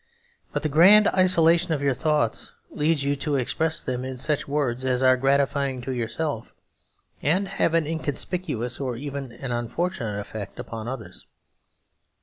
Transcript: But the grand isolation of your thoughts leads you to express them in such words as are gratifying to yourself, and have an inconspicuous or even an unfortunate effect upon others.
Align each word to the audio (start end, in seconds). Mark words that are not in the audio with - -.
But 0.51 0.63
the 0.63 0.67
grand 0.67 1.09
isolation 1.09 1.73
of 1.73 1.81
your 1.83 1.93
thoughts 1.93 2.53
leads 2.71 3.03
you 3.03 3.15
to 3.17 3.35
express 3.35 3.83
them 3.83 4.03
in 4.03 4.17
such 4.17 4.47
words 4.47 4.83
as 4.83 5.03
are 5.03 5.15
gratifying 5.15 5.79
to 5.83 5.91
yourself, 5.91 6.51
and 7.21 7.47
have 7.47 7.75
an 7.75 7.85
inconspicuous 7.85 8.79
or 8.79 8.95
even 8.95 9.31
an 9.31 9.51
unfortunate 9.51 10.17
effect 10.17 10.57
upon 10.59 10.87
others. 10.87 11.27